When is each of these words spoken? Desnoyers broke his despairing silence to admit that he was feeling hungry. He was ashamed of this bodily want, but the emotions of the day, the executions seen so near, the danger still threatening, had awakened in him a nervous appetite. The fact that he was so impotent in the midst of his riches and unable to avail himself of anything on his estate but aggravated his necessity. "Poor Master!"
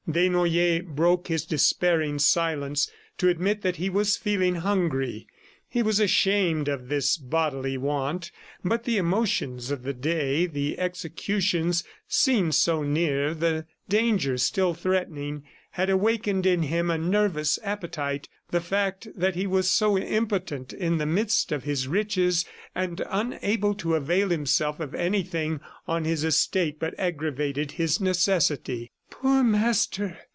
Desnoyers 0.09 0.83
broke 0.87 1.27
his 1.27 1.45
despairing 1.45 2.19
silence 2.19 2.91
to 3.19 3.29
admit 3.29 3.61
that 3.61 3.77
he 3.77 3.89
was 3.89 4.17
feeling 4.17 4.55
hungry. 4.55 5.25
He 5.69 5.81
was 5.83 6.01
ashamed 6.01 6.67
of 6.67 6.89
this 6.89 7.15
bodily 7.17 7.77
want, 7.77 8.29
but 8.65 8.83
the 8.83 8.97
emotions 8.97 9.71
of 9.71 9.83
the 9.83 9.93
day, 9.93 10.47
the 10.47 10.77
executions 10.79 11.85
seen 12.09 12.51
so 12.51 12.83
near, 12.83 13.33
the 13.33 13.67
danger 13.87 14.37
still 14.37 14.73
threatening, 14.73 15.43
had 15.75 15.89
awakened 15.89 16.45
in 16.45 16.63
him 16.63 16.89
a 16.91 16.97
nervous 16.97 17.57
appetite. 17.63 18.27
The 18.49 18.59
fact 18.59 19.07
that 19.15 19.35
he 19.35 19.47
was 19.47 19.71
so 19.71 19.97
impotent 19.97 20.73
in 20.73 20.97
the 20.97 21.05
midst 21.05 21.53
of 21.53 21.63
his 21.63 21.87
riches 21.87 22.43
and 22.75 23.01
unable 23.07 23.73
to 23.75 23.95
avail 23.95 24.27
himself 24.29 24.81
of 24.81 24.93
anything 24.93 25.61
on 25.87 26.03
his 26.03 26.25
estate 26.25 26.79
but 26.79 26.99
aggravated 26.99 27.73
his 27.73 28.01
necessity. 28.01 28.91
"Poor 29.09 29.43
Master!" 29.43 30.17